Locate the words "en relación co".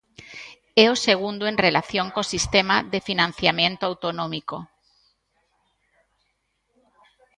1.51-2.31